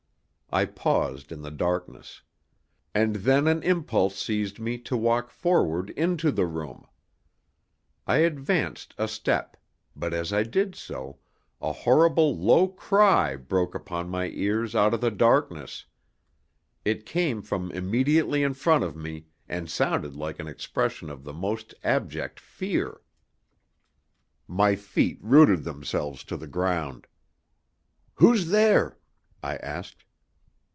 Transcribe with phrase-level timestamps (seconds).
[0.53, 2.23] I paused in the darkness.
[2.93, 6.87] And then an impulse seized me to walk forward into the room.
[8.05, 9.55] I advanced a step;
[9.95, 11.19] but, as I did so,
[11.61, 15.85] a horrible low cry broke upon my ears out of the darkness.
[16.83, 21.31] It came from immediately in front of me, and sounded like an expression of the
[21.33, 22.99] most abject fear.
[24.49, 27.07] My feet rooted themselves to the ground.
[28.15, 28.97] "Who's there?"
[29.41, 30.03] I asked.